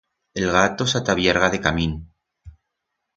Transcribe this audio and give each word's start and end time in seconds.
El 0.39 0.45
gato 0.53 0.87
s'atabierga 0.93 1.49
decamín. 1.57 1.93